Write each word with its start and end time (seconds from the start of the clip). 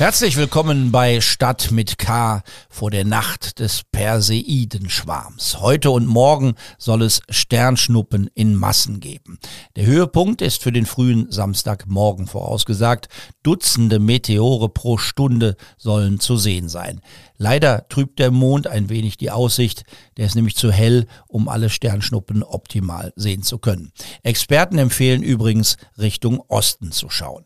Herzlich 0.00 0.38
willkommen 0.38 0.92
bei 0.92 1.20
Stadt 1.20 1.72
mit 1.72 1.98
K 1.98 2.42
vor 2.70 2.90
der 2.90 3.04
Nacht 3.04 3.58
des 3.58 3.82
Perseidenschwarms. 3.92 5.60
Heute 5.60 5.90
und 5.90 6.06
morgen 6.06 6.54
soll 6.78 7.02
es 7.02 7.20
Sternschnuppen 7.28 8.30
in 8.34 8.54
Massen 8.54 9.00
geben. 9.00 9.38
Der 9.76 9.84
Höhepunkt 9.84 10.40
ist 10.40 10.62
für 10.62 10.72
den 10.72 10.86
frühen 10.86 11.30
Samstagmorgen 11.30 12.28
vorausgesagt. 12.28 13.08
Dutzende 13.42 13.98
Meteore 13.98 14.70
pro 14.70 14.96
Stunde 14.96 15.54
sollen 15.76 16.18
zu 16.18 16.38
sehen 16.38 16.70
sein. 16.70 17.02
Leider 17.36 17.86
trübt 17.90 18.20
der 18.20 18.30
Mond 18.30 18.68
ein 18.68 18.88
wenig 18.88 19.18
die 19.18 19.30
Aussicht. 19.30 19.84
Der 20.16 20.24
ist 20.24 20.34
nämlich 20.34 20.56
zu 20.56 20.72
hell, 20.72 21.08
um 21.28 21.46
alle 21.46 21.68
Sternschnuppen 21.68 22.42
optimal 22.42 23.12
sehen 23.16 23.42
zu 23.42 23.58
können. 23.58 23.92
Experten 24.22 24.78
empfehlen 24.78 25.22
übrigens 25.22 25.76
Richtung 25.98 26.40
Osten 26.48 26.90
zu 26.90 27.10
schauen. 27.10 27.44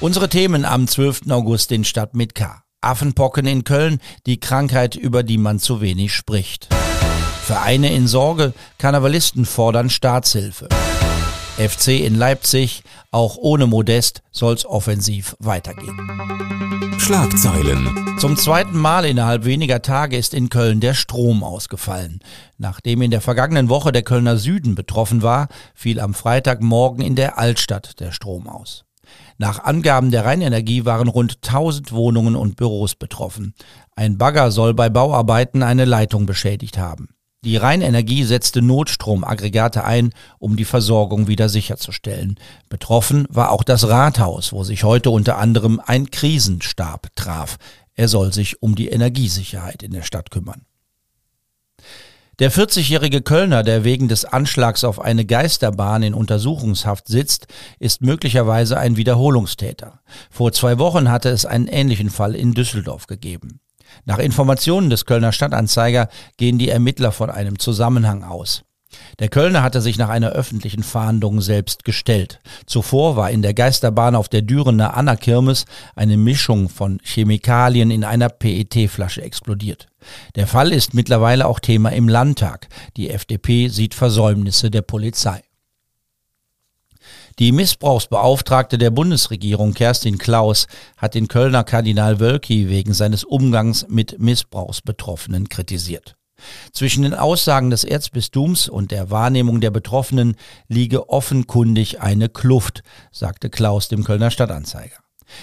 Unsere 0.00 0.28
Themen 0.28 0.64
am 0.64 0.86
12. 0.86 1.22
August 1.28 1.72
in 1.72 1.82
Stadt 1.82 2.14
mit 2.14 2.36
K. 2.36 2.62
Affenpocken 2.80 3.46
in 3.46 3.64
Köln, 3.64 3.98
die 4.26 4.38
Krankheit, 4.38 4.94
über 4.94 5.24
die 5.24 5.38
man 5.38 5.58
zu 5.58 5.80
wenig 5.80 6.14
spricht. 6.14 6.68
Vereine 7.42 7.92
in 7.92 8.06
Sorge, 8.06 8.52
Karnevalisten 8.78 9.44
fordern 9.44 9.90
Staatshilfe. 9.90 10.68
FC 11.56 11.88
in 11.88 12.14
Leipzig, 12.14 12.84
auch 13.10 13.36
ohne 13.38 13.66
Modest 13.66 14.22
soll's 14.30 14.64
offensiv 14.64 15.34
weitergehen. 15.40 15.98
Schlagzeilen. 16.98 18.16
Zum 18.20 18.36
zweiten 18.36 18.78
Mal 18.78 19.04
innerhalb 19.04 19.44
weniger 19.44 19.82
Tage 19.82 20.16
ist 20.16 20.32
in 20.32 20.48
Köln 20.48 20.78
der 20.78 20.94
Strom 20.94 21.42
ausgefallen. 21.42 22.20
Nachdem 22.56 23.02
in 23.02 23.10
der 23.10 23.20
vergangenen 23.20 23.68
Woche 23.68 23.90
der 23.90 24.02
Kölner 24.02 24.36
Süden 24.36 24.76
betroffen 24.76 25.22
war, 25.22 25.48
fiel 25.74 25.98
am 25.98 26.14
Freitagmorgen 26.14 27.04
in 27.04 27.16
der 27.16 27.36
Altstadt 27.36 27.98
der 27.98 28.12
Strom 28.12 28.46
aus. 28.46 28.84
Nach 29.40 29.62
Angaben 29.62 30.10
der 30.10 30.24
Rheinenergie 30.24 30.84
waren 30.84 31.06
rund 31.06 31.38
1000 31.46 31.92
Wohnungen 31.92 32.34
und 32.34 32.56
Büros 32.56 32.96
betroffen. 32.96 33.54
Ein 33.94 34.18
Bagger 34.18 34.50
soll 34.50 34.74
bei 34.74 34.90
Bauarbeiten 34.90 35.62
eine 35.62 35.84
Leitung 35.84 36.26
beschädigt 36.26 36.76
haben. 36.76 37.10
Die 37.44 37.56
Rheinenergie 37.56 38.24
setzte 38.24 38.62
Notstromaggregate 38.62 39.84
ein, 39.84 40.10
um 40.40 40.56
die 40.56 40.64
Versorgung 40.64 41.28
wieder 41.28 41.48
sicherzustellen. 41.48 42.40
Betroffen 42.68 43.28
war 43.30 43.52
auch 43.52 43.62
das 43.62 43.88
Rathaus, 43.88 44.52
wo 44.52 44.64
sich 44.64 44.82
heute 44.82 45.10
unter 45.10 45.38
anderem 45.38 45.80
ein 45.86 46.10
Krisenstab 46.10 47.06
traf. 47.14 47.58
Er 47.94 48.08
soll 48.08 48.32
sich 48.32 48.60
um 48.60 48.74
die 48.74 48.88
Energiesicherheit 48.88 49.84
in 49.84 49.92
der 49.92 50.02
Stadt 50.02 50.32
kümmern. 50.32 50.62
Der 52.38 52.52
40-jährige 52.52 53.20
Kölner, 53.20 53.64
der 53.64 53.82
wegen 53.82 54.06
des 54.06 54.24
Anschlags 54.24 54.84
auf 54.84 55.00
eine 55.00 55.24
Geisterbahn 55.24 56.04
in 56.04 56.14
Untersuchungshaft 56.14 57.08
sitzt, 57.08 57.48
ist 57.80 58.00
möglicherweise 58.00 58.78
ein 58.78 58.96
Wiederholungstäter. 58.96 60.00
Vor 60.30 60.52
zwei 60.52 60.78
Wochen 60.78 61.10
hatte 61.10 61.30
es 61.30 61.46
einen 61.46 61.66
ähnlichen 61.66 62.10
Fall 62.10 62.36
in 62.36 62.54
Düsseldorf 62.54 63.08
gegeben. 63.08 63.58
Nach 64.04 64.20
Informationen 64.20 64.88
des 64.88 65.04
Kölner 65.04 65.32
Stadtanzeiger 65.32 66.08
gehen 66.36 66.58
die 66.58 66.68
Ermittler 66.68 67.10
von 67.10 67.28
einem 67.28 67.58
Zusammenhang 67.58 68.22
aus. 68.22 68.62
Der 69.18 69.28
Kölner 69.28 69.62
hatte 69.62 69.80
sich 69.80 69.98
nach 69.98 70.08
einer 70.08 70.30
öffentlichen 70.30 70.82
Fahndung 70.82 71.40
selbst 71.40 71.84
gestellt. 71.84 72.40
Zuvor 72.66 73.16
war 73.16 73.30
in 73.30 73.42
der 73.42 73.54
Geisterbahn 73.54 74.14
auf 74.14 74.28
der 74.28 74.42
Dürener 74.42 74.96
Anna-Kirmes 74.96 75.66
eine 75.94 76.16
Mischung 76.16 76.68
von 76.68 76.98
Chemikalien 77.02 77.90
in 77.90 78.04
einer 78.04 78.28
PET-Flasche 78.28 79.22
explodiert. 79.22 79.88
Der 80.36 80.46
Fall 80.46 80.72
ist 80.72 80.94
mittlerweile 80.94 81.46
auch 81.46 81.60
Thema 81.60 81.90
im 81.90 82.08
Landtag. 82.08 82.68
Die 82.96 83.10
FDP 83.10 83.68
sieht 83.68 83.94
Versäumnisse 83.94 84.70
der 84.70 84.82
Polizei. 84.82 85.42
Die 87.38 87.52
Missbrauchsbeauftragte 87.52 88.78
der 88.78 88.90
Bundesregierung 88.90 89.72
Kerstin 89.72 90.18
Klaus 90.18 90.66
hat 90.96 91.14
den 91.14 91.28
Kölner 91.28 91.62
Kardinal 91.62 92.18
Wölki 92.18 92.68
wegen 92.68 92.92
seines 92.94 93.22
Umgangs 93.22 93.86
mit 93.88 94.18
Missbrauchsbetroffenen 94.18 95.48
kritisiert. 95.48 96.16
Zwischen 96.72 97.02
den 97.02 97.14
Aussagen 97.14 97.70
des 97.70 97.84
Erzbistums 97.84 98.68
und 98.68 98.90
der 98.90 99.10
Wahrnehmung 99.10 99.60
der 99.60 99.70
Betroffenen 99.70 100.36
liege 100.68 101.08
offenkundig 101.08 102.00
eine 102.00 102.28
Kluft, 102.28 102.82
sagte 103.10 103.50
Klaus 103.50 103.88
dem 103.88 104.04
Kölner 104.04 104.30
Stadtanzeiger. 104.30 104.96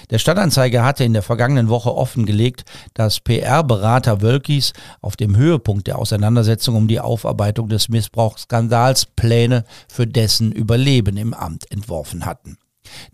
Der 0.09 0.19
Stadtanzeiger 0.19 0.83
hatte 0.83 1.03
in 1.03 1.13
der 1.13 1.21
vergangenen 1.21 1.69
Woche 1.69 1.95
offengelegt, 1.95 2.63
dass 2.93 3.19
PR-Berater 3.19 4.21
Wölkis 4.21 4.73
auf 5.01 5.15
dem 5.15 5.37
Höhepunkt 5.37 5.87
der 5.87 5.99
Auseinandersetzung 5.99 6.75
um 6.75 6.87
die 6.87 6.99
Aufarbeitung 6.99 7.69
des 7.69 7.89
Missbrauchsskandals 7.89 9.05
Pläne 9.05 9.63
für 9.87 10.07
dessen 10.07 10.51
Überleben 10.51 11.17
im 11.17 11.33
Amt 11.33 11.71
entworfen 11.71 12.25
hatten. 12.25 12.57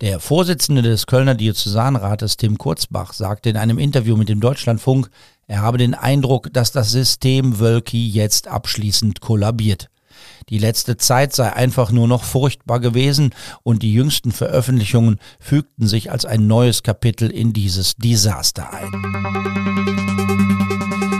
Der 0.00 0.20
Vorsitzende 0.20 0.82
des 0.82 1.06
Kölner 1.06 1.34
Diözesanrates 1.34 2.36
Tim 2.36 2.58
Kurzbach 2.58 3.12
sagte 3.12 3.50
in 3.50 3.56
einem 3.56 3.78
Interview 3.78 4.16
mit 4.16 4.28
dem 4.28 4.40
Deutschlandfunk, 4.40 5.10
er 5.46 5.62
habe 5.62 5.78
den 5.78 5.94
Eindruck, 5.94 6.52
dass 6.52 6.72
das 6.72 6.90
System 6.90 7.58
Wölki 7.58 8.08
jetzt 8.08 8.48
abschließend 8.48 9.20
kollabiert. 9.20 9.88
Die 10.48 10.58
letzte 10.58 10.96
Zeit 10.96 11.34
sei 11.34 11.52
einfach 11.52 11.90
nur 11.90 12.08
noch 12.08 12.24
furchtbar 12.24 12.80
gewesen 12.80 13.34
und 13.62 13.82
die 13.82 13.92
jüngsten 13.92 14.32
Veröffentlichungen 14.32 15.18
fügten 15.40 15.86
sich 15.86 16.10
als 16.10 16.24
ein 16.24 16.46
neues 16.46 16.82
Kapitel 16.82 17.30
in 17.30 17.52
dieses 17.52 17.94
Desaster 17.96 18.72
ein. 18.72 18.90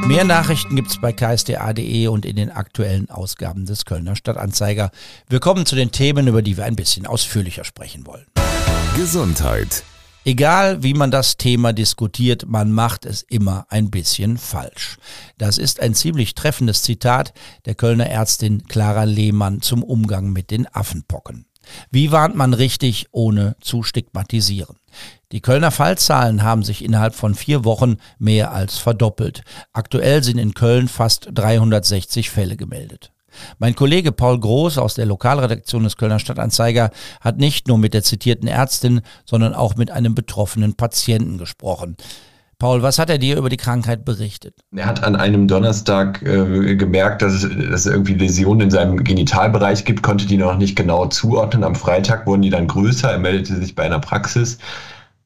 Mehr 0.07 0.25
Nachrichten 0.25 0.77
gibt's 0.77 1.01
bei 1.01 1.13
ksda.de 1.13 2.09
und 2.09 2.27
in 2.27 2.37
den 2.37 2.51
aktuellen 2.51 3.09
Ausgaben 3.11 3.65
des 3.65 3.85
Kölner 3.85 4.17
Stadtanzeiger. 4.17 4.91
Wir 5.29 5.41
kommen 5.41 5.65
zu 5.65 5.75
den 5.75 5.93
Themen, 5.93 6.27
über 6.27 6.43
die 6.43 6.57
wir 6.57 6.65
ein 6.65 6.77
bisschen 6.77 7.07
ausführlicher 7.07 7.65
sprechen 7.65 8.07
wollen. 8.07 8.27
Gesundheit. 8.97 9.85
Egal 10.25 10.83
wie 10.83 10.93
man 10.93 11.11
das 11.11 11.39
Thema 11.39 11.73
diskutiert, 11.73 12.45
man 12.47 12.71
macht 12.71 13.07
es 13.07 13.23
immer 13.23 13.67
ein 13.71 13.91
bisschen 13.91 14.37
falsch. 14.37 14.99
Das 15.39 15.57
ist 15.57 15.81
ein 15.81 15.95
ziemlich 15.95 16.35
treffendes 16.35 16.83
Zitat 16.83 17.33
der 17.65 17.75
Kölner 17.75 18.07
Ärztin 18.07 18.65
Clara 18.69 19.05
Lehmann 19.05 19.63
zum 19.63 19.83
Umgang 19.83 20.31
mit 20.31 20.51
den 20.51 20.67
Affenpocken. 20.73 21.47
Wie 21.91 22.13
warnt 22.13 22.35
man 22.35 22.53
richtig, 22.53 23.07
ohne 23.13 23.57
zu 23.61 23.83
stigmatisieren? 23.83 24.77
Die 25.33 25.41
Kölner 25.41 25.71
Fallzahlen 25.71 26.43
haben 26.43 26.63
sich 26.63 26.85
innerhalb 26.85 27.15
von 27.15 27.35
vier 27.35 27.65
Wochen 27.65 27.97
mehr 28.19 28.53
als 28.53 28.77
verdoppelt. 28.77 29.43
Aktuell 29.73 30.23
sind 30.23 30.37
in 30.37 30.53
Köln 30.53 30.87
fast 30.87 31.29
360 31.33 32.29
Fälle 32.29 32.59
gemeldet. 32.59 33.11
Mein 33.59 33.75
Kollege 33.75 34.13
Paul 34.13 34.39
Groß 34.39 34.79
aus 34.79 34.95
der 34.95 35.07
Lokalredaktion 35.07 35.85
des 35.85 35.97
Kölner 35.97 36.19
Stadtanzeiger 36.19 36.91
hat 37.21 37.39
nicht 37.39 37.69
nur 37.69 37.79
mit 37.79 37.95
der 37.95 38.03
zitierten 38.03 38.49
Ärztin, 38.49 39.01
sondern 39.25 39.55
auch 39.55 39.77
mit 39.77 39.91
einem 39.91 40.15
betroffenen 40.15 40.75
Patienten 40.75 41.39
gesprochen. 41.39 41.97
Paul, 42.63 42.81
was 42.81 43.01
hat 43.01 43.11
er 43.11 43.19
dir 43.19 43.39
über 43.39 43.49
die 43.49 43.57
Krankheit 43.57 44.05
berichtet? 44.05 44.55
Er 44.77 44.87
hat 44.87 45.03
an 45.03 45.17
einem 45.17 45.49
Donnerstag 45.49 46.23
äh, 46.23 46.77
gemerkt, 46.77 47.21
dass 47.21 47.33
es, 47.33 47.43
dass 47.43 47.81
es 47.81 47.87
irgendwie 47.87 48.15
Läsionen 48.15 48.61
in 48.61 48.71
seinem 48.71 49.03
Genitalbereich 49.03 49.85
gibt, 49.85 50.05
konnte 50.05 50.27
die 50.27 50.37
noch 50.37 50.57
nicht 50.57 50.77
genau 50.77 51.07
zuordnen. 51.07 51.65
Am 51.65 51.75
Freitag 51.75 52.25
wurden 52.25 52.43
die 52.43 52.51
dann 52.51 52.69
größer. 52.69 53.11
Er 53.11 53.19
meldete 53.19 53.57
sich 53.57 53.75
bei 53.75 53.83
einer 53.83 53.99
Praxis. 53.99 54.59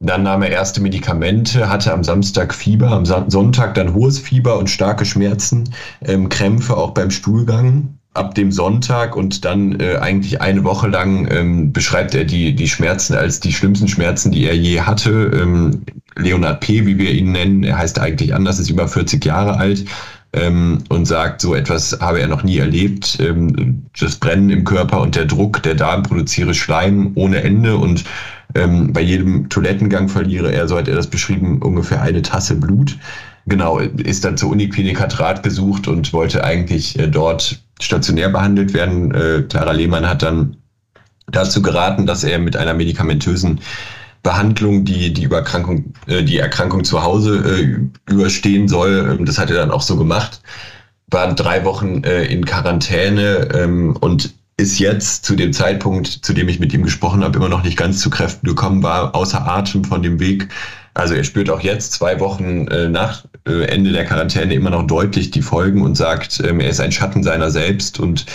Dann 0.00 0.22
nahm 0.22 0.44
er 0.44 0.50
erste 0.50 0.80
Medikamente, 0.80 1.68
hatte 1.68 1.92
am 1.92 2.04
Samstag 2.04 2.54
Fieber, 2.54 2.90
am 2.90 3.04
Sonntag 3.04 3.74
dann 3.74 3.92
hohes 3.92 4.18
Fieber 4.18 4.58
und 4.58 4.70
starke 4.70 5.04
Schmerzen, 5.04 5.68
ähm, 6.06 6.30
Krämpfe 6.30 6.74
auch 6.74 6.92
beim 6.92 7.10
Stuhlgang 7.10 7.95
ab 8.16 8.34
dem 8.34 8.52
Sonntag 8.52 9.16
und 9.16 9.44
dann 9.44 9.78
äh, 9.80 9.96
eigentlich 9.96 10.40
eine 10.40 10.64
Woche 10.64 10.88
lang 10.88 11.28
ähm, 11.30 11.72
beschreibt 11.72 12.14
er 12.14 12.24
die, 12.24 12.54
die 12.54 12.68
Schmerzen 12.68 13.14
als 13.14 13.40
die 13.40 13.52
schlimmsten 13.52 13.88
Schmerzen, 13.88 14.32
die 14.32 14.44
er 14.44 14.56
je 14.56 14.80
hatte. 14.80 15.30
Ähm, 15.34 15.82
Leonard 16.16 16.60
P., 16.60 16.86
wie 16.86 16.98
wir 16.98 17.10
ihn 17.10 17.32
nennen, 17.32 17.62
er 17.62 17.78
heißt 17.78 17.98
eigentlich 17.98 18.34
anders, 18.34 18.58
ist 18.58 18.70
über 18.70 18.88
40 18.88 19.24
Jahre 19.24 19.58
alt 19.58 19.84
ähm, 20.32 20.78
und 20.88 21.06
sagt, 21.06 21.40
so 21.40 21.54
etwas 21.54 21.98
habe 22.00 22.20
er 22.20 22.28
noch 22.28 22.42
nie 22.42 22.58
erlebt. 22.58 23.18
Ähm, 23.20 23.82
das 23.98 24.16
Brennen 24.16 24.50
im 24.50 24.64
Körper 24.64 25.00
und 25.00 25.16
der 25.16 25.24
Druck, 25.24 25.62
der 25.62 25.74
Darm 25.74 26.02
produziere 26.02 26.54
Schleim 26.54 27.12
ohne 27.14 27.42
Ende 27.42 27.76
und 27.76 28.04
ähm, 28.54 28.92
bei 28.92 29.00
jedem 29.00 29.48
Toilettengang 29.48 30.08
verliere 30.08 30.52
er, 30.52 30.68
so 30.68 30.78
hat 30.78 30.88
er 30.88 30.94
das 30.94 31.08
beschrieben, 31.08 31.60
ungefähr 31.60 32.00
eine 32.02 32.22
Tasse 32.22 32.54
Blut. 32.54 32.96
Genau, 33.48 33.78
ist 33.78 34.24
dann 34.24 34.36
zur 34.36 34.50
Uniklinik, 34.50 35.00
hat 35.00 35.20
Rat 35.20 35.44
gesucht 35.44 35.86
und 35.86 36.12
wollte 36.12 36.42
eigentlich 36.42 36.98
äh, 36.98 37.06
dort 37.06 37.60
stationär 37.80 38.28
behandelt 38.28 38.74
werden. 38.74 39.14
Äh, 39.14 39.42
Clara 39.48 39.70
Lehmann 39.70 40.08
hat 40.08 40.22
dann 40.22 40.56
dazu 41.30 41.62
geraten, 41.62 42.06
dass 42.06 42.24
er 42.24 42.40
mit 42.40 42.56
einer 42.56 42.74
medikamentösen 42.74 43.60
Behandlung 44.24 44.84
die 44.84 45.12
die 45.12 45.22
Überkrankung, 45.22 45.92
äh, 46.08 46.24
die 46.24 46.38
Erkrankung 46.38 46.82
zu 46.82 47.04
Hause 47.04 47.88
überstehen 48.10 48.66
soll. 48.66 49.16
Ähm, 49.16 49.24
das 49.24 49.38
hat 49.38 49.50
er 49.50 49.56
dann 49.56 49.70
auch 49.70 49.82
so 49.82 49.96
gemacht. 49.96 50.42
War 51.08 51.32
drei 51.32 51.64
Wochen 51.64 52.02
in 52.02 52.44
Quarantäne 52.44 53.48
ähm, 53.54 53.96
und 54.00 54.34
ist 54.56 54.80
jetzt 54.80 55.24
zu 55.24 55.36
dem 55.36 55.52
Zeitpunkt, 55.52 56.08
zu 56.08 56.32
dem 56.32 56.48
ich 56.48 56.58
mit 56.58 56.74
ihm 56.74 56.82
gesprochen 56.82 57.22
habe, 57.22 57.36
immer 57.36 57.48
noch 57.48 57.62
nicht 57.62 57.76
ganz 57.76 58.00
zu 58.00 58.10
Kräften 58.10 58.44
gekommen, 58.44 58.82
war 58.82 59.14
außer 59.14 59.46
Atem 59.46 59.84
von 59.84 60.02
dem 60.02 60.18
Weg. 60.18 60.48
Also 60.94 61.14
er 61.14 61.22
spürt 61.22 61.48
auch 61.48 61.60
jetzt 61.60 61.92
zwei 61.92 62.18
Wochen 62.18 62.64
nach 62.90 63.24
Ende 63.46 63.92
der 63.92 64.04
Quarantäne 64.04 64.54
immer 64.54 64.70
noch 64.70 64.86
deutlich 64.86 65.30
die 65.30 65.42
Folgen 65.42 65.82
und 65.82 65.96
sagt, 65.96 66.42
ähm, 66.44 66.60
er 66.60 66.70
ist 66.70 66.80
ein 66.80 66.92
Schatten 66.92 67.22
seiner 67.22 67.50
selbst 67.50 68.00
und 68.00 68.26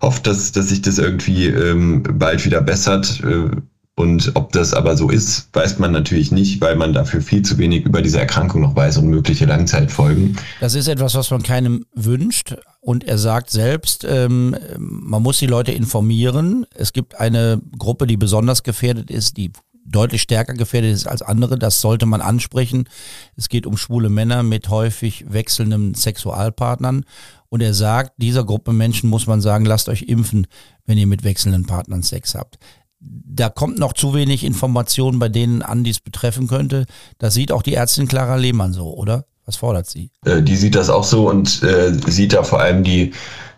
hofft, 0.00 0.26
dass, 0.26 0.52
dass 0.52 0.68
sich 0.68 0.82
das 0.82 0.98
irgendwie 0.98 1.46
ähm, 1.46 2.02
bald 2.02 2.44
wieder 2.44 2.60
bessert. 2.60 3.20
Äh, 3.24 3.56
und 3.96 4.32
ob 4.34 4.52
das 4.52 4.72
aber 4.72 4.96
so 4.96 5.10
ist, 5.10 5.48
weiß 5.52 5.78
man 5.78 5.92
natürlich 5.92 6.32
nicht, 6.32 6.60
weil 6.62 6.74
man 6.74 6.94
dafür 6.94 7.20
viel 7.20 7.42
zu 7.42 7.58
wenig 7.58 7.84
über 7.84 8.00
diese 8.00 8.18
Erkrankung 8.18 8.62
noch 8.62 8.74
weiß 8.74 8.96
und 8.96 9.08
mögliche 9.08 9.44
Langzeitfolgen. 9.44 10.38
Das 10.60 10.74
ist 10.74 10.88
etwas, 10.88 11.14
was 11.14 11.30
man 11.30 11.42
keinem 11.42 11.84
wünscht. 11.94 12.54
Und 12.80 13.04
er 13.04 13.18
sagt 13.18 13.50
selbst, 13.50 14.06
ähm, 14.08 14.56
man 14.78 15.22
muss 15.22 15.38
die 15.38 15.46
Leute 15.46 15.72
informieren. 15.72 16.64
Es 16.74 16.94
gibt 16.94 17.20
eine 17.20 17.60
Gruppe, 17.76 18.06
die 18.06 18.16
besonders 18.16 18.62
gefährdet 18.62 19.10
ist, 19.10 19.36
die 19.36 19.52
deutlich 19.90 20.22
stärker 20.22 20.54
gefährdet 20.54 20.92
ist 20.92 21.06
als 21.06 21.22
andere. 21.22 21.58
Das 21.58 21.80
sollte 21.80 22.06
man 22.06 22.20
ansprechen. 22.20 22.88
Es 23.36 23.48
geht 23.48 23.66
um 23.66 23.76
schwule 23.76 24.08
Männer 24.08 24.42
mit 24.42 24.68
häufig 24.68 25.24
wechselnden 25.28 25.94
Sexualpartnern. 25.94 27.04
Und 27.48 27.62
er 27.62 27.74
sagt, 27.74 28.12
dieser 28.16 28.44
Gruppe 28.44 28.72
Menschen 28.72 29.10
muss 29.10 29.26
man 29.26 29.40
sagen, 29.40 29.64
lasst 29.64 29.88
euch 29.88 30.02
impfen, 30.02 30.46
wenn 30.86 30.98
ihr 30.98 31.06
mit 31.06 31.24
wechselnden 31.24 31.66
Partnern 31.66 32.02
Sex 32.02 32.34
habt 32.34 32.58
da 33.00 33.48
kommt 33.48 33.78
noch 33.78 33.94
zu 33.94 34.14
wenig 34.14 34.44
Information 34.44 35.18
bei 35.18 35.28
denen 35.28 35.62
an, 35.62 35.84
die 35.84 35.90
es 35.90 36.00
betreffen 36.00 36.46
könnte. 36.46 36.84
Das 37.18 37.34
sieht 37.34 37.50
auch 37.50 37.62
die 37.62 37.74
Ärztin 37.74 38.08
Clara 38.08 38.36
Lehmann 38.36 38.72
so, 38.72 38.94
oder? 38.94 39.24
Was 39.50 39.56
fordert 39.56 39.90
sie? 39.90 40.10
Äh, 40.24 40.42
die 40.42 40.54
sieht 40.54 40.76
das 40.76 40.90
auch 40.90 41.02
so 41.02 41.28
und 41.28 41.64
äh, 41.64 41.92
sieht 42.06 42.34
da 42.34 42.44
vor 42.44 42.60
allem 42.60 42.84
die, 42.84 43.10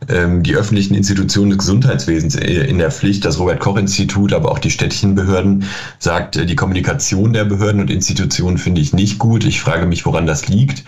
ähm, 0.09 0.43
die 0.43 0.55
öffentlichen 0.55 0.95
Institutionen 0.95 1.51
des 1.51 1.59
Gesundheitswesens 1.59 2.35
in 2.35 2.79
der 2.79 2.91
Pflicht. 2.91 3.27
Das 3.27 3.39
Robert-Koch-Institut, 3.39 4.33
aber 4.33 4.51
auch 4.51 4.59
die 4.59 4.71
städtischen 4.71 5.15
Behörden 5.15 5.65
sagt, 5.99 6.37
äh, 6.37 6.47
die 6.47 6.57
Kommunikation 6.57 7.35
der 7.35 7.45
Behörden 7.45 7.83
und 7.83 7.91
Institutionen 7.91 8.57
finde 8.57 8.81
ich 8.81 8.95
nicht 8.95 9.19
gut. 9.19 9.45
Ich 9.45 9.61
frage 9.61 9.85
mich, 9.85 10.07
woran 10.07 10.25
das 10.25 10.49
liegt 10.49 10.83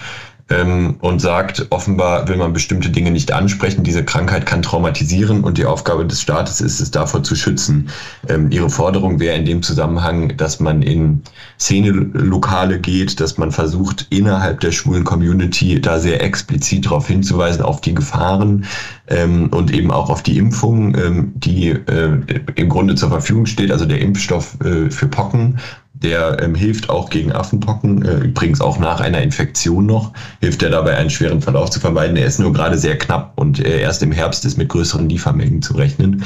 ähm, 0.50 0.96
und 1.00 1.20
sagt, 1.20 1.66
offenbar 1.70 2.28
will 2.28 2.36
man 2.36 2.52
bestimmte 2.52 2.90
Dinge 2.90 3.10
nicht 3.10 3.32
ansprechen. 3.32 3.82
Diese 3.82 4.04
Krankheit 4.04 4.44
kann 4.44 4.62
traumatisieren 4.62 5.42
und 5.42 5.56
die 5.56 5.64
Aufgabe 5.64 6.04
des 6.04 6.20
Staates 6.20 6.60
ist 6.60 6.80
es, 6.80 6.90
davor 6.90 7.22
zu 7.22 7.34
schützen. 7.34 7.88
Ähm, 8.28 8.50
ihre 8.50 8.68
Forderung 8.68 9.20
wäre 9.20 9.36
in 9.36 9.46
dem 9.46 9.62
Zusammenhang, 9.62 10.36
dass 10.36 10.60
man 10.60 10.82
in 10.82 11.22
Szenelokale 11.58 12.78
geht, 12.78 13.20
dass 13.20 13.38
man 13.38 13.52
versucht, 13.52 14.06
innerhalb 14.10 14.60
der 14.60 14.72
schwulen 14.72 15.04
Community 15.04 15.80
da 15.80 15.98
sehr 15.98 16.22
explizit 16.22 16.86
darauf 16.86 17.06
hinzuweisen, 17.06 17.62
auf 17.62 17.80
die 17.80 17.94
Gefahren 17.94 18.66
ähm, 19.08 19.48
und 19.48 19.72
eben 19.72 19.90
auch 19.90 20.10
auf 20.10 20.22
die 20.22 20.36
Impfung, 20.36 20.94
ähm, 20.94 21.32
die 21.36 21.70
äh, 21.70 22.18
im 22.54 22.68
Grunde 22.68 22.96
zur 22.96 23.08
Verfügung 23.08 23.46
steht, 23.46 23.72
also 23.72 23.86
der 23.86 24.00
Impfstoff 24.00 24.58
äh, 24.62 24.90
für 24.90 25.08
Pocken 25.08 25.58
der 26.04 26.40
ähm, 26.40 26.54
hilft 26.54 26.90
auch 26.90 27.10
gegen 27.10 27.32
Affenpocken, 27.32 28.04
äh, 28.04 28.18
übrigens 28.18 28.60
auch 28.60 28.78
nach 28.78 29.00
einer 29.00 29.22
Infektion 29.22 29.86
noch, 29.86 30.12
hilft 30.40 30.62
er 30.62 30.70
dabei, 30.70 30.96
einen 30.96 31.10
schweren 31.10 31.40
Verlauf 31.40 31.70
zu 31.70 31.80
vermeiden. 31.80 32.16
Er 32.16 32.26
ist 32.26 32.38
nur 32.38 32.52
gerade 32.52 32.78
sehr 32.78 32.98
knapp 32.98 33.32
und 33.36 33.58
äh, 33.58 33.80
erst 33.80 34.02
im 34.02 34.12
Herbst 34.12 34.44
ist 34.44 34.58
mit 34.58 34.68
größeren 34.68 35.08
Liefermengen 35.08 35.62
zu 35.62 35.74
rechnen. 35.74 36.24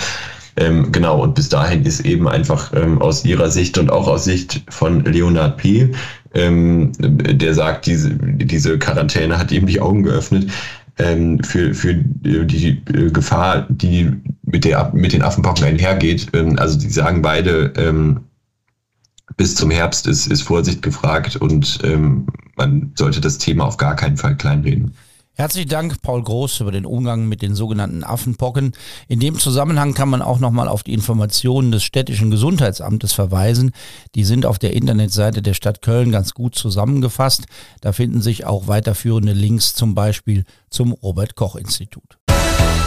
Ähm, 0.56 0.90
genau, 0.90 1.22
und 1.22 1.36
bis 1.36 1.48
dahin 1.48 1.84
ist 1.84 2.00
eben 2.00 2.28
einfach 2.28 2.72
ähm, 2.74 3.00
aus 3.00 3.24
ihrer 3.24 3.48
Sicht 3.48 3.78
und 3.78 3.90
auch 3.90 4.08
aus 4.08 4.24
Sicht 4.24 4.64
von 4.68 5.04
Leonard 5.04 5.56
P., 5.56 5.92
ähm, 6.34 6.92
der 6.98 7.54
sagt, 7.54 7.86
diese, 7.86 8.10
diese 8.10 8.78
Quarantäne 8.78 9.38
hat 9.38 9.50
ihm 9.50 9.66
die 9.66 9.80
Augen 9.80 10.02
geöffnet, 10.02 10.50
ähm, 10.98 11.42
für, 11.42 11.74
für 11.74 11.94
die 11.94 12.82
äh, 12.92 13.10
Gefahr, 13.10 13.66
die 13.68 14.10
mit, 14.42 14.64
der, 14.64 14.90
mit 14.92 15.12
den 15.12 15.22
Affenpocken 15.22 15.64
einhergeht. 15.64 16.28
Ähm, 16.34 16.58
also 16.58 16.78
die 16.78 16.90
sagen 16.90 17.22
beide, 17.22 17.72
ähm, 17.76 18.20
bis 19.36 19.54
zum 19.54 19.70
Herbst 19.70 20.06
ist, 20.06 20.26
ist 20.26 20.42
Vorsicht 20.42 20.82
gefragt 20.82 21.36
und 21.36 21.78
ähm, 21.84 22.26
man 22.56 22.92
sollte 22.96 23.20
das 23.20 23.38
Thema 23.38 23.64
auf 23.66 23.76
gar 23.76 23.94
keinen 23.96 24.16
Fall 24.16 24.36
kleinreden. 24.36 24.94
Herzlichen 25.40 25.68
Dank, 25.68 26.02
Paul 26.02 26.24
Groß, 26.24 26.58
über 26.58 26.72
den 26.72 26.84
Umgang 26.84 27.28
mit 27.28 27.42
den 27.42 27.54
sogenannten 27.54 28.02
Affenpocken. 28.02 28.72
In 29.06 29.20
dem 29.20 29.38
Zusammenhang 29.38 29.94
kann 29.94 30.08
man 30.08 30.20
auch 30.20 30.40
nochmal 30.40 30.66
auf 30.66 30.82
die 30.82 30.92
Informationen 30.92 31.70
des 31.70 31.84
städtischen 31.84 32.32
Gesundheitsamtes 32.32 33.12
verweisen. 33.12 33.70
Die 34.16 34.24
sind 34.24 34.46
auf 34.46 34.58
der 34.58 34.72
Internetseite 34.72 35.40
der 35.40 35.54
Stadt 35.54 35.80
Köln 35.80 36.10
ganz 36.10 36.34
gut 36.34 36.56
zusammengefasst. 36.56 37.46
Da 37.80 37.92
finden 37.92 38.20
sich 38.20 38.46
auch 38.46 38.66
weiterführende 38.66 39.32
Links 39.32 39.74
zum 39.74 39.94
Beispiel 39.94 40.44
zum 40.70 40.90
Robert 40.90 41.36
Koch 41.36 41.54
Institut. 41.54 42.18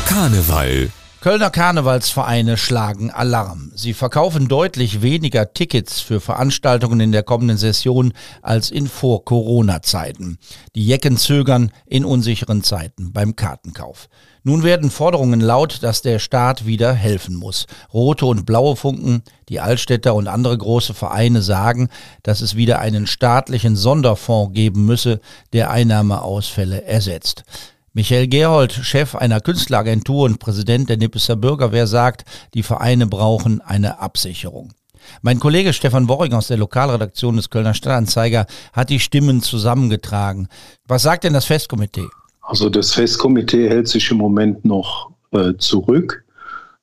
Karneval 0.06 0.90
Kölner 1.22 1.52
Karnevalsvereine 1.52 2.58
schlagen 2.58 3.12
Alarm. 3.12 3.72
Sie 3.76 3.94
verkaufen 3.94 4.48
deutlich 4.48 5.04
weniger 5.04 5.54
Tickets 5.54 6.02
für 6.02 6.20
Veranstaltungen 6.20 7.00
in 7.00 7.12
der 7.12 7.22
kommenden 7.22 7.58
Session 7.58 8.14
als 8.42 8.72
in 8.72 8.88
Vor-Corona-Zeiten. 8.88 10.40
Die 10.74 10.84
Jecken 10.84 11.18
zögern 11.18 11.72
in 11.86 12.06
unsicheren 12.06 12.64
Zeiten 12.64 13.14
beim 13.14 13.36
Kartenkauf. 13.36 14.10
Nun 14.42 14.64
werden 14.64 14.90
Forderungen 14.90 15.42
laut, 15.42 15.84
dass 15.84 16.02
der 16.02 16.18
Staat 16.18 16.66
wieder 16.66 16.92
helfen 16.92 17.36
muss. 17.36 17.68
Rote 17.94 18.26
und 18.26 18.48
blaue 18.48 18.76
Funken, 18.76 19.22
die 19.48 19.60
Altstädter 19.60 20.16
und 20.16 20.28
andere 20.28 20.58
große 20.58 20.96
Vereine 20.96 21.44
sagen, 21.44 21.90
dass 22.24 22.42
es 22.42 22.56
wieder 22.56 22.80
einen 22.80 23.06
staatlichen 23.06 23.76
Sonderfonds 23.76 24.56
geben 24.56 24.88
müsse, 24.88 25.22
der 25.54 25.70
Einnahmeausfälle 25.70 26.84
ersetzt. 26.84 27.44
Michael 27.94 28.28
Gerold, 28.28 28.72
Chef 28.72 29.16
einer 29.16 29.42
Künstleragentur 29.42 30.24
und 30.24 30.40
Präsident 30.40 30.88
der 30.88 30.96
Nippeser 30.96 31.36
Bürgerwehr, 31.36 31.88
sagt, 31.88 32.24
die 32.54 32.64
Vereine 32.64 33.06
brauchen 33.06 33.60
eine 33.60 34.00
Absicherung. 34.00 34.72
Mein 35.22 35.40
Kollege 35.40 35.74
Stefan 35.74 36.08
Worring 36.08 36.34
aus 36.34 36.48
der 36.48 36.58
Lokalredaktion 36.58 37.36
des 37.36 37.50
Kölner 37.50 37.74
Stadtanzeiger 37.74 38.46
hat 38.72 38.90
die 38.90 39.00
Stimmen 39.02 39.42
zusammengetragen. 39.42 40.48
Was 40.88 41.04
sagt 41.04 41.26
denn 41.26 41.34
das 41.34 41.46
Festkomitee? 41.46 42.08
Also 42.42 42.70
das 42.70 42.94
Festkomitee 42.94 43.68
hält 43.68 43.90
sich 43.90 44.10
im 44.10 44.18
Moment 44.18 44.64
noch 44.64 45.12
äh, 45.32 45.54
zurück. 45.58 46.24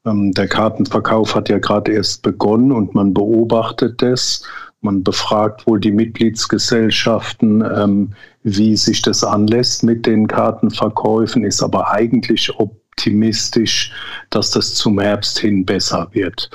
Ähm, 0.05 0.33
der 0.33 0.47
Kartenverkauf 0.47 1.35
hat 1.35 1.49
ja 1.49 1.59
gerade 1.59 1.93
erst 1.93 2.23
begonnen 2.23 2.71
und 2.71 2.95
man 2.95 3.15
beobachtet 3.15 4.03
das. 4.03 4.43
Man 4.81 5.03
befragt 5.03 5.67
wohl 5.67 5.81
die 5.81 5.91
Mitgliedsgesellschaften, 5.91 7.63
ähm, 7.63 8.13
wie 8.45 8.77
sich 8.77 9.03
das 9.03 9.25
anlässt 9.25 9.83
mit 9.83 10.07
den 10.07 10.29
Kartenverkäufen, 10.29 11.45
ist 11.45 11.63
aber 11.63 11.91
eigentlich 11.91 12.55
optimistisch, 12.59 13.93
dass 14.31 14.53
das 14.53 14.75
zum 14.75 15.01
Herbst 15.01 15.39
hin 15.41 15.65
besser 15.65 16.09
wird. 16.13 16.49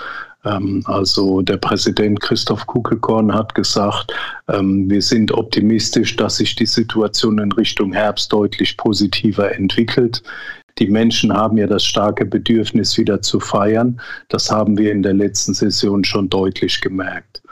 Ähm, 0.46 0.84
also 0.86 1.42
der 1.42 1.58
Präsident 1.58 2.22
Christoph 2.22 2.66
Kuckelkorn 2.66 3.34
hat 3.34 3.56
gesagt, 3.56 4.14
ähm, 4.48 4.90
wir 4.90 5.02
sind 5.02 5.34
optimistisch, 5.34 6.16
dass 6.16 6.38
sich 6.38 6.56
die 6.56 6.66
Situation 6.66 7.40
in 7.40 7.52
Richtung 7.52 7.92
Herbst 7.92 8.32
deutlich 8.32 8.78
positiver 8.78 9.54
entwickelt. 9.54 10.24
Die 10.80 10.88
Menschen 10.88 11.32
haben 11.32 11.58
ja 11.58 11.68
das 11.68 11.84
starke 11.86 12.26
Bedürfnis, 12.26 12.98
wieder 12.98 13.22
zu 13.22 13.40
feiern. 13.40 14.02
Das 14.30 14.50
haben 14.50 14.78
wir 14.78 14.92
in 14.92 15.04
der 15.04 15.14
letzten 15.14 15.54
Session 15.54 16.04
schon 16.04 16.30
deutlich 16.30 16.82
gemerkt. 16.82 17.43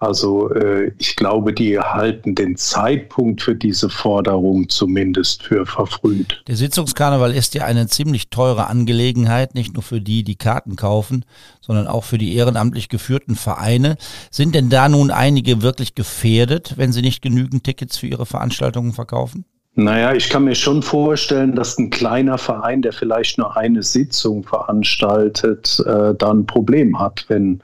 Also 0.00 0.50
äh, 0.54 0.92
ich 0.98 1.14
glaube, 1.14 1.52
die 1.52 1.78
halten 1.78 2.34
den 2.34 2.56
Zeitpunkt 2.56 3.42
für 3.42 3.54
diese 3.54 3.90
Forderung 3.90 4.70
zumindest 4.70 5.42
für 5.42 5.66
verfrüht. 5.66 6.42
Der 6.48 6.56
Sitzungskarneval 6.56 7.34
ist 7.34 7.54
ja 7.54 7.66
eine 7.66 7.86
ziemlich 7.86 8.30
teure 8.30 8.68
Angelegenheit, 8.68 9.54
nicht 9.54 9.74
nur 9.74 9.82
für 9.82 10.00
die, 10.00 10.24
die 10.24 10.36
Karten 10.36 10.76
kaufen, 10.76 11.26
sondern 11.60 11.86
auch 11.86 12.04
für 12.04 12.16
die 12.16 12.34
ehrenamtlich 12.34 12.88
geführten 12.88 13.36
Vereine. 13.36 13.98
Sind 14.30 14.54
denn 14.54 14.70
da 14.70 14.88
nun 14.88 15.10
einige 15.10 15.60
wirklich 15.60 15.94
gefährdet, 15.94 16.74
wenn 16.78 16.92
sie 16.92 17.02
nicht 17.02 17.20
genügend 17.20 17.64
Tickets 17.64 17.98
für 17.98 18.06
ihre 18.06 18.24
Veranstaltungen 18.24 18.94
verkaufen? 18.94 19.44
Naja, 19.74 20.14
ich 20.14 20.30
kann 20.30 20.44
mir 20.44 20.54
schon 20.54 20.82
vorstellen, 20.82 21.54
dass 21.54 21.78
ein 21.78 21.90
kleiner 21.90 22.38
Verein, 22.38 22.80
der 22.80 22.94
vielleicht 22.94 23.36
nur 23.36 23.54
eine 23.54 23.82
Sitzung 23.82 24.44
veranstaltet, 24.44 25.78
äh, 25.86 26.14
da 26.14 26.30
ein 26.30 26.46
Problem 26.46 26.98
hat, 26.98 27.26
wenn 27.28 27.60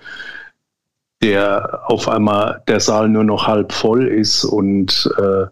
der 1.23 1.82
auf 1.87 2.08
einmal 2.08 2.62
der 2.68 2.80
Saal 2.80 3.08
nur 3.08 3.25
noch 3.25 3.46
halb 3.46 3.73
voll 3.73 4.06
ist 4.06 4.44
und 4.44 5.11
äh, 5.18 5.46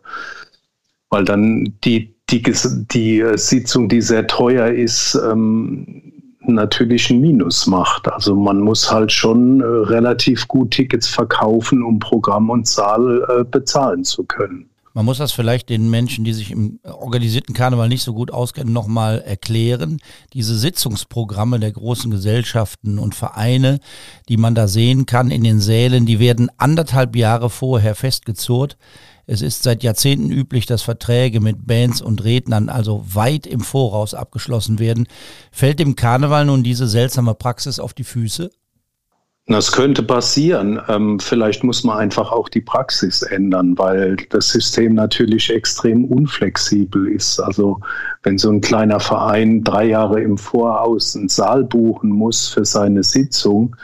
weil 1.11 1.25
dann 1.25 1.75
die, 1.85 2.15
die, 2.31 2.43
die 2.43 3.25
Sitzung, 3.37 3.89
die 3.89 4.01
sehr 4.01 4.27
teuer 4.27 4.69
ist, 4.69 5.19
ähm, 5.31 6.13
natürlich 6.47 7.11
ein 7.11 7.21
Minus 7.21 7.67
macht. 7.67 8.09
Also 8.09 8.35
man 8.35 8.61
muss 8.61 8.91
halt 8.91 9.13
schon 9.13 9.61
äh, 9.61 9.65
relativ 9.65 10.47
gut 10.49 10.73
Tickets 10.73 11.09
verkaufen, 11.09 11.83
um 11.83 11.99
Programm 11.99 12.51
und 12.51 12.67
Saal 12.67 13.25
äh, 13.29 13.45
bezahlen 13.45 14.05
zu 14.05 14.25
können. 14.25 14.69
Man 14.95 15.05
muss 15.07 15.19
das 15.19 15.33
vielleicht 15.33 15.71
den 15.71 15.91
Menschen, 15.91 16.25
die 16.25 16.33
sich 16.33 16.53
im 16.53 16.79
organisierten 16.85 17.53
Karneval 17.53 17.89
nicht 17.89 18.05
so 18.05 18.15
gut 18.15 18.31
auskennen, 18.31 18.73
nochmal 18.73 19.21
erklären. 19.23 19.99
Diese 20.33 20.57
Sitzungsprogramme 20.57 21.59
der 21.59 21.73
großen 21.73 22.13
Gesellschaften 22.13 23.01
und 23.01 23.17
Vereine, 23.17 23.81
die 24.29 24.37
man 24.37 24.55
da 24.55 24.69
sehen 24.69 25.05
kann 25.05 25.33
in 25.33 25.43
den 25.43 25.61
Sälen, 25.61 26.07
die 26.07 26.21
werden 26.21 26.49
anderthalb 26.59 27.17
Jahre 27.17 27.51
vorher 27.51 27.97
festgezurrt. 27.97 28.77
Es 29.27 29.43
ist 29.43 29.65
seit 29.65 29.83
Jahrzehnten 29.83 30.31
üblich, 30.31 30.67
dass 30.67 30.83
Verträge 30.83 31.41
mit 31.41 31.67
Bands 31.67 32.01
und 32.01 32.23
Rednern 32.23 32.69
also 32.69 33.05
weit 33.13 33.49
im 33.49 33.61
Voraus 33.61 34.15
abgeschlossen 34.15 34.79
werden. 34.79 35.09
Fällt 35.51 35.81
dem 35.81 35.97
Karneval 35.97 36.45
nun 36.45 36.63
diese 36.63 36.87
seltsame 36.87 37.35
Praxis 37.35 37.81
auf 37.81 37.95
die 37.95 38.05
Füße? 38.05 38.53
Das 39.47 39.73
könnte 39.73 40.03
passieren. 40.03 40.81
Ähm, 40.89 41.21
vielleicht 41.21 41.65
muss 41.65 41.85
man 41.85 41.99
einfach 41.99 42.33
auch 42.33 42.49
die 42.49 42.63
Praxis 42.63 43.21
ändern, 43.21 43.77
weil 43.77 44.17
das 44.31 44.49
System 44.49 44.95
natürlich 44.95 45.51
extrem 45.51 46.07
unflexibel 46.07 47.09
ist. 47.09 47.39
Also 47.41 47.79
wenn 48.23 48.39
so 48.39 48.51
ein 48.51 48.63
kleiner 48.63 49.01
Verein 49.01 49.63
drei 49.63 49.85
Jahre 49.85 50.23
im 50.23 50.39
Voraus 50.39 51.15
einen 51.15 51.29
Saal 51.29 51.65
buchen 51.65 52.09
muss 52.09 52.49
für 52.49 52.65
seine 52.65 53.03
Sitzung, 53.03 53.77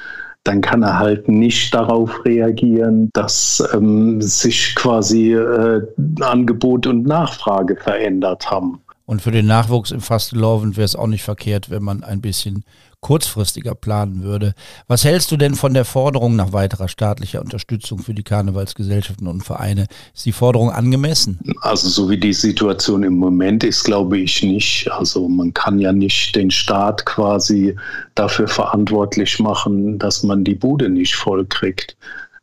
dann 0.44 0.62
kann 0.62 0.82
er 0.82 0.98
halt 0.98 1.28
nicht 1.28 1.74
darauf 1.74 2.24
reagieren, 2.24 3.10
dass 3.12 3.62
ähm, 3.74 4.22
sich 4.22 4.74
quasi 4.74 5.34
äh, 5.34 5.82
Angebot 6.20 6.86
und 6.86 7.06
Nachfrage 7.06 7.76
verändert 7.76 8.50
haben. 8.50 8.80
Und 9.10 9.22
für 9.22 9.32
den 9.32 9.46
Nachwuchs 9.46 9.90
im 9.90 10.00
Fastelovend 10.00 10.76
wäre 10.76 10.84
es 10.84 10.94
auch 10.94 11.08
nicht 11.08 11.24
verkehrt, 11.24 11.68
wenn 11.68 11.82
man 11.82 12.04
ein 12.04 12.20
bisschen 12.20 12.62
kurzfristiger 13.00 13.74
planen 13.74 14.22
würde. 14.22 14.54
Was 14.86 15.04
hältst 15.04 15.32
du 15.32 15.36
denn 15.36 15.56
von 15.56 15.74
der 15.74 15.84
Forderung 15.84 16.36
nach 16.36 16.52
weiterer 16.52 16.86
staatlicher 16.86 17.40
Unterstützung 17.40 17.98
für 17.98 18.14
die 18.14 18.22
Karnevalsgesellschaften 18.22 19.26
und 19.26 19.42
Vereine? 19.42 19.88
Ist 20.14 20.26
die 20.26 20.32
Forderung 20.32 20.70
angemessen? 20.70 21.40
Also 21.60 21.88
so 21.88 22.08
wie 22.08 22.18
die 22.18 22.32
Situation 22.32 23.02
im 23.02 23.16
Moment 23.16 23.64
ist, 23.64 23.82
glaube 23.82 24.16
ich 24.16 24.44
nicht. 24.44 24.88
Also 24.92 25.28
man 25.28 25.52
kann 25.54 25.80
ja 25.80 25.92
nicht 25.92 26.36
den 26.36 26.52
Staat 26.52 27.04
quasi 27.04 27.74
dafür 28.14 28.46
verantwortlich 28.46 29.40
machen, 29.40 29.98
dass 29.98 30.22
man 30.22 30.44
die 30.44 30.54
Bude 30.54 30.88
nicht 30.88 31.16
voll 31.16 31.44
kriegt. 31.46 31.96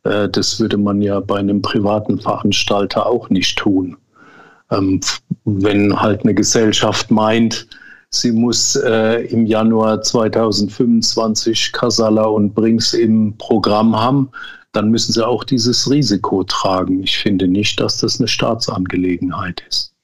Äh, 0.04 0.28
das 0.28 0.60
würde 0.60 0.76
man 0.76 1.00
ja 1.00 1.20
bei 1.20 1.38
einem 1.38 1.62
privaten 1.62 2.20
Veranstalter 2.20 3.06
auch 3.06 3.30
nicht 3.30 3.56
tun. 3.56 3.96
Ähm, 4.70 5.00
wenn 5.44 5.98
halt 5.98 6.22
eine 6.22 6.34
Gesellschaft 6.34 7.10
meint, 7.10 7.66
sie 8.10 8.32
muss 8.32 8.76
äh, 8.76 9.24
im 9.26 9.46
Januar 9.46 10.02
2025 10.02 11.72
Casala 11.72 12.24
und 12.24 12.54
Brinks 12.54 12.92
im 12.92 13.36
Programm 13.38 13.96
haben, 13.96 14.30
dann 14.72 14.90
müssen 14.90 15.12
sie 15.12 15.26
auch 15.26 15.44
dieses 15.44 15.90
Risiko 15.90 16.44
tragen. 16.44 17.02
Ich 17.02 17.18
finde 17.18 17.48
nicht, 17.48 17.80
dass 17.80 17.98
das 17.98 18.20
eine 18.20 18.28
Staatsangelegenheit 18.28 19.62
ist. 19.68 19.94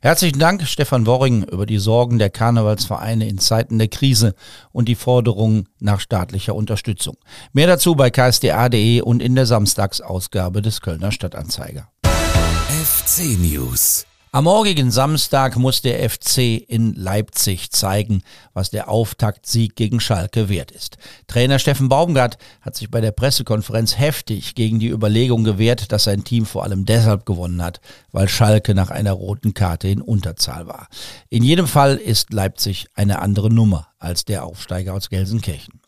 Herzlichen 0.00 0.38
Dank, 0.38 0.62
Stefan 0.62 1.06
Worring, 1.06 1.42
über 1.42 1.66
die 1.66 1.78
Sorgen 1.78 2.20
der 2.20 2.30
Karnevalsvereine 2.30 3.28
in 3.28 3.38
Zeiten 3.38 3.78
der 3.78 3.88
Krise 3.88 4.34
und 4.70 4.88
die 4.88 4.94
Forderungen 4.94 5.66
nach 5.80 5.98
staatlicher 5.98 6.54
Unterstützung. 6.54 7.16
Mehr 7.52 7.66
dazu 7.66 7.96
bei 7.96 8.10
ksda.de 8.10 9.00
und 9.00 9.20
in 9.20 9.34
der 9.34 9.46
Samstagsausgabe 9.46 10.62
des 10.62 10.82
Kölner 10.82 11.10
Stadtanzeiger. 11.10 11.88
FC 12.04 13.38
News 13.40 14.07
am 14.30 14.44
morgigen 14.44 14.90
Samstag 14.90 15.56
muss 15.56 15.80
der 15.80 16.08
FC 16.08 16.38
in 16.68 16.94
Leipzig 16.94 17.70
zeigen, 17.70 18.22
was 18.52 18.70
der 18.70 18.88
Auftaktsieg 18.88 19.76
gegen 19.76 20.00
Schalke 20.00 20.48
wert 20.48 20.70
ist. 20.70 20.98
Trainer 21.26 21.58
Steffen 21.58 21.88
Baumgart 21.88 22.36
hat 22.60 22.76
sich 22.76 22.90
bei 22.90 23.00
der 23.00 23.12
Pressekonferenz 23.12 23.98
heftig 23.98 24.54
gegen 24.54 24.78
die 24.78 24.88
Überlegung 24.88 25.44
gewehrt, 25.44 25.92
dass 25.92 26.04
sein 26.04 26.24
Team 26.24 26.46
vor 26.46 26.64
allem 26.64 26.84
deshalb 26.84 27.24
gewonnen 27.26 27.62
hat, 27.62 27.80
weil 28.12 28.28
Schalke 28.28 28.74
nach 28.74 28.90
einer 28.90 29.12
roten 29.12 29.54
Karte 29.54 29.88
in 29.88 30.02
Unterzahl 30.02 30.66
war. 30.66 30.88
In 31.30 31.42
jedem 31.42 31.66
Fall 31.66 31.96
ist 31.96 32.32
Leipzig 32.32 32.86
eine 32.94 33.20
andere 33.20 33.50
Nummer 33.50 33.88
als 33.98 34.24
der 34.24 34.44
Aufsteiger 34.44 34.94
aus 34.94 35.08
Gelsenkirchen. 35.08 35.80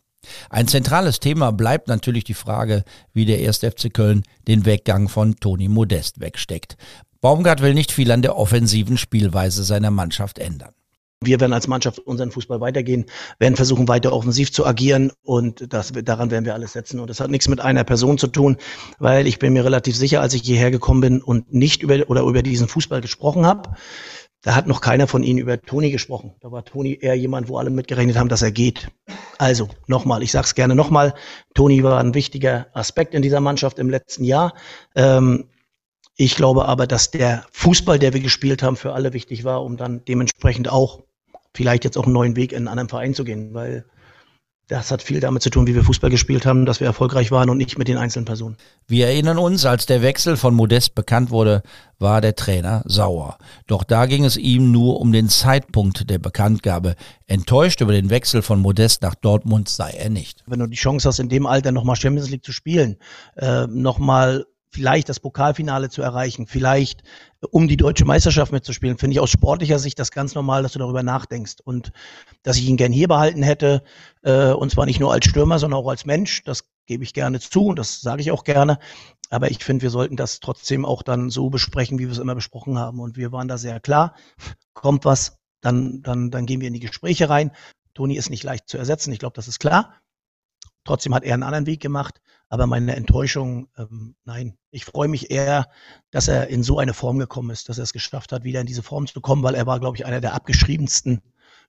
Ein 0.49 0.67
zentrales 0.67 1.19
Thema 1.19 1.51
bleibt 1.51 1.87
natürlich 1.87 2.23
die 2.23 2.33
Frage, 2.33 2.83
wie 3.13 3.25
der 3.25 3.39
1. 3.39 3.59
FC 3.59 3.93
Köln 3.93 4.23
den 4.47 4.65
Weggang 4.65 5.09
von 5.09 5.35
Toni 5.35 5.67
Modest 5.67 6.19
wegsteckt. 6.19 6.77
Baumgart 7.21 7.61
will 7.61 7.75
nicht 7.75 7.91
viel 7.91 8.11
an 8.11 8.23
der 8.23 8.35
offensiven 8.35 8.97
Spielweise 8.97 9.63
seiner 9.63 9.91
Mannschaft 9.91 10.39
ändern. 10.39 10.73
Wir 11.23 11.39
werden 11.39 11.53
als 11.53 11.67
Mannschaft 11.67 11.99
unseren 11.99 12.31
Fußball 12.31 12.61
weitergehen, 12.61 13.05
werden 13.37 13.55
versuchen, 13.55 13.87
weiter 13.87 14.11
offensiv 14.11 14.51
zu 14.51 14.65
agieren 14.65 15.11
und 15.21 15.71
das, 15.71 15.93
daran 15.93 16.31
werden 16.31 16.45
wir 16.45 16.55
alles 16.55 16.73
setzen. 16.73 16.99
Und 16.99 17.11
das 17.11 17.19
hat 17.19 17.29
nichts 17.29 17.47
mit 17.47 17.61
einer 17.61 17.83
Person 17.83 18.17
zu 18.17 18.25
tun, 18.25 18.57
weil 18.97 19.27
ich 19.27 19.37
bin 19.37 19.53
mir 19.53 19.63
relativ 19.63 19.95
sicher, 19.95 20.19
als 20.19 20.33
ich 20.33 20.41
hierher 20.41 20.71
gekommen 20.71 21.01
bin 21.01 21.21
und 21.21 21.53
nicht 21.53 21.83
über 21.83 22.09
oder 22.09 22.21
über 22.23 22.41
diesen 22.41 22.67
Fußball 22.67 23.01
gesprochen 23.01 23.45
habe, 23.45 23.69
da 24.41 24.55
hat 24.55 24.65
noch 24.65 24.81
keiner 24.81 25.05
von 25.05 25.21
Ihnen 25.21 25.37
über 25.37 25.61
Toni 25.61 25.91
gesprochen. 25.91 26.33
Da 26.41 26.51
war 26.51 26.65
Toni 26.65 26.97
eher 26.99 27.13
jemand, 27.13 27.47
wo 27.47 27.59
alle 27.59 27.69
mitgerechnet 27.69 28.17
haben, 28.17 28.29
dass 28.29 28.41
er 28.41 28.51
geht. 28.51 28.87
Also 29.37 29.69
nochmal, 29.85 30.23
ich 30.23 30.31
sage 30.31 30.45
es 30.45 30.55
gerne 30.55 30.73
nochmal, 30.73 31.13
Toni 31.53 31.83
war 31.83 31.99
ein 31.99 32.15
wichtiger 32.15 32.65
Aspekt 32.73 33.13
in 33.13 33.21
dieser 33.21 33.41
Mannschaft 33.41 33.77
im 33.77 33.91
letzten 33.91 34.23
Jahr. 34.23 34.55
Ähm, 34.95 35.50
ich 36.23 36.35
glaube 36.35 36.65
aber, 36.65 36.85
dass 36.85 37.09
der 37.09 37.45
Fußball, 37.51 37.97
der 37.97 38.13
wir 38.13 38.19
gespielt 38.19 38.61
haben, 38.61 38.75
für 38.75 38.93
alle 38.93 39.13
wichtig 39.13 39.43
war, 39.43 39.63
um 39.63 39.75
dann 39.75 40.05
dementsprechend 40.05 40.69
auch 40.69 41.01
vielleicht 41.55 41.83
jetzt 41.83 41.97
auch 41.97 42.03
einen 42.03 42.13
neuen 42.13 42.35
Weg 42.35 42.51
in 42.51 42.59
einen 42.59 42.67
anderen 42.67 42.89
Verein 42.89 43.15
zu 43.15 43.23
gehen, 43.23 43.55
weil 43.55 43.85
das 44.67 44.91
hat 44.91 45.01
viel 45.01 45.19
damit 45.19 45.41
zu 45.41 45.49
tun, 45.49 45.65
wie 45.65 45.73
wir 45.73 45.83
Fußball 45.83 46.11
gespielt 46.11 46.45
haben, 46.45 46.65
dass 46.65 46.79
wir 46.79 46.85
erfolgreich 46.85 47.31
waren 47.31 47.49
und 47.49 47.57
nicht 47.57 47.77
mit 47.79 47.87
den 47.87 47.97
einzelnen 47.97 48.25
Personen. 48.25 48.55
Wir 48.87 49.07
erinnern 49.07 49.39
uns, 49.39 49.65
als 49.65 49.87
der 49.87 50.03
Wechsel 50.03 50.37
von 50.37 50.53
Modest 50.53 50.93
bekannt 50.93 51.31
wurde, 51.31 51.63
war 51.97 52.21
der 52.21 52.35
Trainer 52.35 52.83
sauer. 52.85 53.37
Doch 53.65 53.83
da 53.83 54.05
ging 54.05 54.23
es 54.23 54.37
ihm 54.37 54.71
nur 54.71 55.01
um 55.01 55.11
den 55.11 55.27
Zeitpunkt 55.27 56.09
der 56.09 56.19
Bekanntgabe. 56.19 56.95
Enttäuscht 57.25 57.81
über 57.81 57.91
den 57.91 58.11
Wechsel 58.11 58.43
von 58.43 58.61
Modest 58.61 59.01
nach 59.01 59.15
Dortmund 59.15 59.67
sei 59.69 59.89
er 59.89 60.09
nicht. 60.09 60.43
Wenn 60.45 60.59
du 60.59 60.67
die 60.67 60.77
Chance 60.77 61.09
hast, 61.09 61.19
in 61.19 61.29
dem 61.29 61.47
Alter 61.47 61.71
nochmal 61.71 61.95
Champions 61.95 62.29
League 62.29 62.45
zu 62.45 62.53
spielen, 62.53 62.97
äh, 63.35 63.65
nochmal 63.65 64.45
vielleicht 64.71 65.09
das 65.09 65.19
Pokalfinale 65.19 65.89
zu 65.89 66.01
erreichen, 66.01 66.47
vielleicht 66.47 67.01
äh, 67.41 67.47
um 67.51 67.67
die 67.67 67.77
deutsche 67.77 68.05
Meisterschaft 68.05 68.51
mitzuspielen, 68.51 68.97
finde 68.97 69.13
ich 69.13 69.19
aus 69.19 69.29
sportlicher 69.29 69.79
Sicht 69.79 69.99
das 69.99 70.11
ganz 70.11 70.33
normal, 70.33 70.63
dass 70.63 70.73
du 70.73 70.79
darüber 70.79 71.03
nachdenkst. 71.03 71.57
Und 71.63 71.91
dass 72.43 72.57
ich 72.57 72.67
ihn 72.67 72.77
gern 72.77 72.91
hier 72.91 73.07
behalten 73.07 73.43
hätte, 73.43 73.83
äh, 74.23 74.51
und 74.51 74.71
zwar 74.71 74.85
nicht 74.85 74.99
nur 74.99 75.11
als 75.11 75.25
Stürmer, 75.25 75.59
sondern 75.59 75.79
auch 75.79 75.89
als 75.89 76.05
Mensch, 76.05 76.43
das 76.43 76.65
gebe 76.85 77.03
ich 77.03 77.13
gerne 77.13 77.39
zu 77.39 77.65
und 77.65 77.79
das 77.79 78.01
sage 78.01 78.21
ich 78.21 78.31
auch 78.31 78.43
gerne. 78.43 78.79
Aber 79.29 79.51
ich 79.51 79.63
finde, 79.63 79.83
wir 79.83 79.89
sollten 79.89 80.17
das 80.17 80.39
trotzdem 80.39 80.85
auch 80.85 81.03
dann 81.03 81.29
so 81.29 81.49
besprechen, 81.49 81.99
wie 81.99 82.05
wir 82.05 82.11
es 82.11 82.17
immer 82.17 82.35
besprochen 82.35 82.77
haben. 82.77 82.99
Und 82.99 83.15
wir 83.15 83.31
waren 83.31 83.47
da 83.47 83.57
sehr 83.57 83.79
klar, 83.79 84.15
kommt 84.73 85.05
was, 85.05 85.37
dann, 85.61 86.01
dann, 86.01 86.31
dann 86.31 86.45
gehen 86.45 86.59
wir 86.59 86.67
in 86.67 86.73
die 86.73 86.79
Gespräche 86.79 87.29
rein. 87.29 87.51
Toni 87.93 88.15
ist 88.15 88.29
nicht 88.29 88.43
leicht 88.43 88.67
zu 88.67 88.77
ersetzen, 88.77 89.11
ich 89.11 89.19
glaube, 89.19 89.35
das 89.35 89.47
ist 89.47 89.59
klar. 89.59 89.93
Trotzdem 90.83 91.13
hat 91.13 91.23
er 91.23 91.33
einen 91.33 91.43
anderen 91.43 91.67
Weg 91.67 91.81
gemacht. 91.81 92.21
Aber 92.51 92.67
meine 92.67 92.97
Enttäuschung, 92.97 93.69
ähm, 93.77 94.13
nein. 94.25 94.57
Ich 94.71 94.83
freue 94.83 95.07
mich 95.07 95.31
eher, 95.31 95.69
dass 96.11 96.27
er 96.27 96.47
in 96.47 96.63
so 96.63 96.79
eine 96.79 96.93
Form 96.93 97.17
gekommen 97.17 97.49
ist, 97.49 97.69
dass 97.69 97.77
er 97.77 97.85
es 97.85 97.93
geschafft 97.93 98.33
hat, 98.33 98.43
wieder 98.43 98.59
in 98.59 98.67
diese 98.67 98.83
Form 98.83 99.07
zu 99.07 99.21
kommen, 99.21 99.41
weil 99.41 99.55
er 99.55 99.67
war, 99.67 99.79
glaube 99.79 99.95
ich, 99.95 100.05
einer 100.05 100.19
der 100.19 100.33
abgeschriebensten 100.33 101.21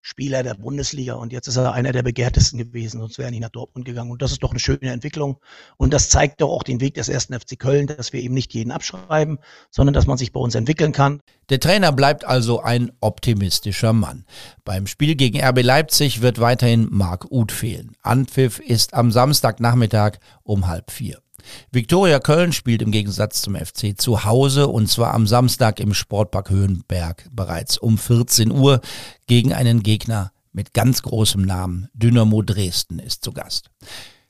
Spieler 0.05 0.43
der 0.43 0.55
Bundesliga 0.55 1.15
und 1.15 1.33
jetzt 1.33 1.47
ist 1.47 1.57
er 1.57 1.73
einer 1.73 1.93
der 1.93 2.03
begehrtesten 2.03 2.59
gewesen, 2.59 3.01
sonst 3.01 3.19
wäre 3.19 3.29
er 3.29 3.31
nicht 3.31 3.41
nach 3.41 3.51
Dortmund 3.51 3.87
gegangen. 3.87 4.11
Und 4.11 4.21
das 4.21 4.33
ist 4.33 4.43
doch 4.43 4.51
eine 4.51 4.59
schöne 4.59 4.91
Entwicklung. 4.91 5.39
Und 5.77 5.95
das 5.95 6.11
zeigt 6.11 6.41
doch 6.41 6.51
auch 6.51 6.65
den 6.65 6.81
Weg 6.81 6.95
des 6.95 7.09
ersten 7.09 7.39
FC 7.39 7.57
Köln, 7.57 7.87
dass 7.87 8.13
wir 8.13 8.21
eben 8.21 8.35
nicht 8.35 8.53
jeden 8.53 8.73
abschreiben, 8.73 9.39
sondern 9.71 9.95
dass 9.95 10.09
man 10.09 10.19
sich 10.19 10.33
bei 10.33 10.41
uns 10.41 10.57
entwickeln 10.57 10.91
kann. 10.91 11.21
Der 11.51 11.61
Trainer 11.61 11.93
bleibt 11.93 12.25
also 12.25 12.61
ein 12.61 12.91
optimistischer 13.01 13.93
Mann. 13.93 14.25
Beim 14.65 14.89
Spiel 14.89 15.15
gegen 15.15 15.41
RB 15.41 15.63
Leipzig 15.63 16.21
wird 16.21 16.41
weiterhin 16.41 16.89
Marc 16.91 17.31
Uth 17.31 17.53
fehlen. 17.53 17.97
Anpfiff 18.03 18.59
ist 18.59 18.95
am 18.95 19.13
Samstagnachmittag 19.13 20.19
um 20.43 20.67
halb 20.67 20.91
vier. 20.91 21.22
Viktoria 21.71 22.19
Köln 22.21 22.53
spielt 22.53 22.83
im 22.83 22.91
Gegensatz 22.91 23.43
zum 23.43 23.55
FC 23.55 23.99
zu 24.01 24.25
Hause 24.25 24.69
und 24.69 24.89
zwar 24.89 25.15
am 25.15 25.27
Samstag 25.27 25.81
im 25.81 25.95
Sportpark 25.95 26.51
Höhenberg 26.51 27.29
bereits 27.33 27.79
um 27.79 27.99
14 27.99 28.51
Uhr 28.51 28.81
gegen 29.27 29.53
einen 29.53 29.83
Gegner 29.83 30.33
mit 30.53 30.75
ganz 30.75 31.03
großem 31.03 31.43
Namen. 31.43 31.89
Dynamo 31.95 32.43
Dresden 32.43 32.99
ist 32.99 33.25
zu 33.25 33.33
Gast. 33.33 33.71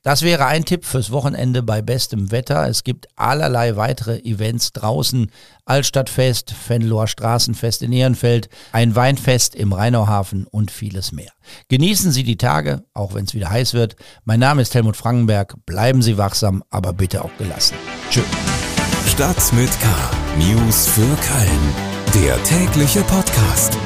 Das 0.02 0.23
wäre 0.23 0.47
ein 0.47 0.64
Tipp 0.64 0.85
fürs 0.85 1.12
Wochenende 1.12 1.62
bei 1.62 1.80
bestem 1.80 2.32
Wetter. 2.32 2.68
Es 2.68 2.82
gibt 2.82 3.06
allerlei 3.14 3.76
weitere 3.76 4.18
Events 4.18 4.73
draußen. 4.73 5.30
Altstadtfest, 5.64 6.50
Fenloher 6.50 7.06
Straßenfest 7.06 7.82
in 7.82 7.92
Ehrenfeld, 7.92 8.49
ein 8.73 8.97
Weinfest 8.97 9.54
im 9.54 9.73
Rheinauhafen 9.73 10.49
und 10.49 10.73
vieles 10.73 11.12
mehr. 11.12 11.30
Genießen 11.68 12.11
Sie 12.11 12.25
die 12.25 12.37
Tage, 12.37 12.82
auch 12.94 13.14
wenn 13.14 13.26
es 13.26 13.35
wieder 13.35 13.50
heiß 13.50 13.75
wird. 13.75 13.94
Mein 14.25 14.40
Name 14.40 14.62
ist 14.62 14.75
Helmut 14.75 14.97
Frankenberg. 14.97 15.54
Bleiben 15.66 16.02
Sie 16.02 16.18
wachsam, 16.18 16.64
aber 16.71 16.92
bitte 16.92 17.25
auch 17.25 17.37
gelassen. 17.38 17.76
Tschüss. 18.11 18.25
Stadt 19.06 19.52
mit 19.52 19.71
K. 19.80 19.88
News 20.37 20.88
für 20.88 21.00
Köln. 21.02 22.25
Der 22.25 22.42
tägliche 22.42 23.02
Podcast. 23.02 23.78